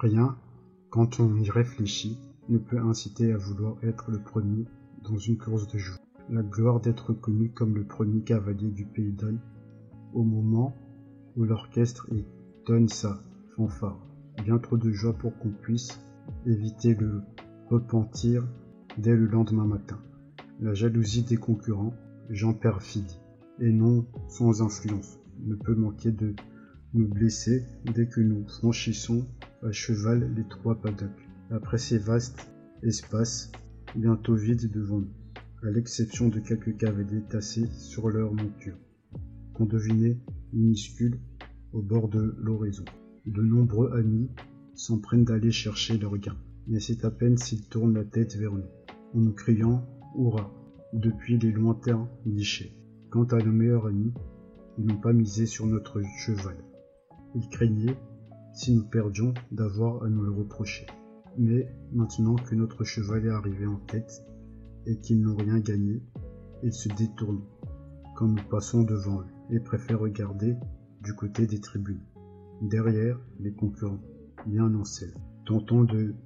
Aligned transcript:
Rien, 0.00 0.36
quand 0.90 1.18
on 1.18 1.36
y 1.36 1.50
réfléchit, 1.50 2.20
ne 2.48 2.58
peut 2.58 2.78
inciter 2.78 3.32
à 3.32 3.36
vouloir 3.36 3.76
être 3.82 4.12
le 4.12 4.20
premier 4.22 4.64
dans 5.02 5.18
une 5.18 5.36
course 5.36 5.66
de 5.66 5.76
joue. 5.76 5.96
La 6.30 6.42
gloire 6.42 6.80
d'être 6.80 7.12
connu 7.12 7.50
comme 7.50 7.74
le 7.74 7.84
premier 7.84 8.22
cavalier 8.22 8.70
du 8.70 8.84
pays 8.84 9.10
donne, 9.10 9.40
au 10.14 10.22
moment 10.22 10.76
où 11.36 11.42
l'orchestre 11.42 12.06
donne 12.64 12.88
sa 12.88 13.24
fanfare. 13.56 13.98
Bien 14.44 14.58
trop 14.58 14.76
de 14.76 14.92
joie 14.92 15.14
pour 15.14 15.36
qu'on 15.36 15.50
puisse 15.50 15.98
éviter 16.46 16.94
le 16.94 17.22
repentir 17.68 18.46
dès 18.98 19.16
le 19.16 19.26
lendemain 19.26 19.66
matin. 19.66 19.98
La 20.60 20.74
jalousie 20.74 21.24
des 21.24 21.36
concurrents, 21.36 21.94
Jean 22.30 22.54
perfidie, 22.54 23.18
et 23.58 23.72
non 23.72 24.06
sans 24.28 24.62
influence, 24.62 25.18
ne 25.40 25.56
peut 25.56 25.74
manquer 25.74 26.12
de 26.12 26.36
nous 26.94 27.08
blesser 27.08 27.64
dès 27.94 28.06
que 28.06 28.20
nous 28.20 28.46
franchissons 28.46 29.26
à 29.62 29.72
cheval 29.72 30.32
les 30.34 30.46
trois 30.48 30.74
paddocks. 30.74 31.28
Après 31.50 31.78
ces 31.78 31.98
vastes 31.98 32.50
espaces, 32.82 33.50
bientôt 33.96 34.34
vides 34.34 34.70
devant 34.70 34.98
nous, 34.98 35.14
à 35.62 35.70
l'exception 35.70 36.28
de 36.28 36.40
quelques 36.40 36.76
cavaliers 36.76 37.22
tassés 37.28 37.66
sur 37.72 38.08
leur 38.08 38.32
monture, 38.32 38.76
qu'on 39.54 39.66
devinait 39.66 40.18
minuscules 40.52 41.18
au 41.72 41.82
bord 41.82 42.08
de 42.08 42.36
l'horizon. 42.38 42.84
De 43.26 43.42
nombreux 43.42 43.92
amis 43.96 44.30
s'emprennent 44.74 45.24
d'aller 45.24 45.50
chercher 45.50 45.98
leur 45.98 46.16
gain, 46.18 46.36
mais 46.66 46.80
c'est 46.80 47.04
à 47.04 47.10
peine 47.10 47.36
s'ils 47.36 47.68
tournent 47.68 47.94
la 47.94 48.04
tête 48.04 48.36
vers 48.36 48.52
nous, 48.52 48.70
en 49.14 49.20
nous 49.20 49.32
criant 49.32 49.84
Hurrah 50.16 50.52
depuis 50.92 51.38
les 51.38 51.52
lointains 51.52 52.08
guichets. 52.26 52.72
Quant 53.10 53.24
à 53.24 53.38
nos 53.38 53.52
meilleurs 53.52 53.86
amis, 53.86 54.12
ils 54.78 54.86
n'ont 54.86 55.00
pas 55.00 55.12
misé 55.12 55.46
sur 55.46 55.66
notre 55.66 56.00
cheval. 56.18 56.56
Ils 57.34 57.48
craignaient, 57.48 57.96
si 58.58 58.74
nous 58.74 58.82
perdions, 58.82 59.32
d'avoir 59.52 60.02
à 60.02 60.08
nous 60.08 60.22
le 60.22 60.32
reprocher. 60.32 60.84
Mais 61.38 61.72
maintenant 61.92 62.34
que 62.34 62.56
notre 62.56 62.82
cheval 62.82 63.24
est 63.24 63.30
arrivé 63.30 63.66
en 63.66 63.76
tête 63.76 64.24
et 64.84 64.98
qu'ils 64.98 65.22
n'ont 65.22 65.36
rien 65.36 65.60
gagné, 65.60 66.02
ils 66.64 66.72
se 66.72 66.88
détournent 66.88 67.44
quand 68.16 68.26
nous 68.26 68.42
passons 68.50 68.82
devant 68.82 69.20
eux 69.20 69.26
et 69.50 69.60
préfèrent 69.60 70.00
regarder 70.00 70.56
du 71.04 71.14
côté 71.14 71.46
des 71.46 71.60
tribunes, 71.60 72.02
derrière 72.60 73.20
les 73.38 73.52
concurrents, 73.52 74.02
bien 74.44 74.74
en 74.74 74.84
selle, 74.84 75.14
tentant 75.46 75.84
de 75.84 76.16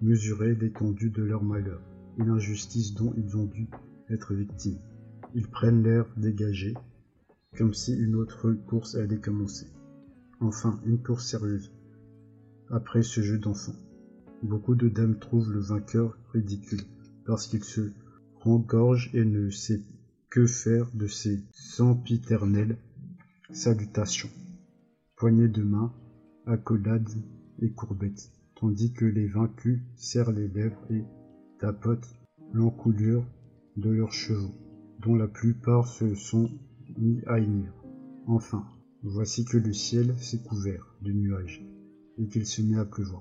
mesurer 0.00 0.54
l'étendue 0.54 1.10
de 1.10 1.22
leur 1.22 1.44
malheur 1.44 1.82
et 2.18 2.24
l'injustice 2.24 2.94
dont 2.94 3.12
ils 3.18 3.36
ont 3.36 3.44
dû 3.44 3.68
être 4.08 4.32
victimes. 4.32 4.78
Ils 5.34 5.46
prennent 5.46 5.82
l'air 5.82 6.06
dégagé, 6.16 6.72
comme 7.58 7.74
si 7.74 7.92
une 7.92 8.14
autre 8.14 8.50
course 8.52 8.94
allait 8.94 9.20
commencer. 9.20 9.66
Enfin, 10.40 10.80
une 10.86 11.02
course 11.02 11.26
sérieuse. 11.26 11.70
Après 12.74 13.02
ce 13.02 13.20
jeu 13.20 13.36
d'enfants, 13.36 13.76
beaucoup 14.42 14.74
de 14.74 14.88
dames 14.88 15.18
trouvent 15.18 15.52
le 15.52 15.60
vainqueur 15.60 16.16
ridicule, 16.32 16.80
parce 17.26 17.46
qu'il 17.46 17.62
se 17.62 17.92
rengorge 18.40 19.10
et 19.12 19.26
ne 19.26 19.50
sait 19.50 19.82
que 20.30 20.46
faire 20.46 20.90
de 20.94 21.06
ces 21.06 21.42
sempiternelles 21.50 22.78
salutations, 23.50 24.30
poignées 25.16 25.48
de 25.48 25.62
main, 25.62 25.92
accolades 26.46 27.10
et 27.58 27.70
courbettes, 27.72 28.32
tandis 28.54 28.94
que 28.94 29.04
les 29.04 29.28
vaincus 29.28 29.82
serrent 29.94 30.32
les 30.32 30.48
lèvres 30.48 30.90
et 30.90 31.04
tapotent 31.58 32.08
l'encoulure 32.54 33.26
de 33.76 33.90
leurs 33.90 34.14
chevaux, 34.14 34.54
dont 35.02 35.14
la 35.14 35.28
plupart 35.28 35.86
se 35.86 36.14
sont 36.14 36.48
mis 36.96 37.20
à 37.26 37.38
hennir. 37.38 37.74
Enfin, 38.26 38.64
voici 39.02 39.44
que 39.44 39.58
le 39.58 39.74
ciel 39.74 40.14
s'est 40.16 40.42
couvert 40.42 40.96
de 41.02 41.12
nuages 41.12 41.62
et 42.18 42.26
qu'il 42.26 42.46
se 42.46 42.62
met 42.62 42.78
à 42.78 42.84
pleuvoir. 42.84 43.20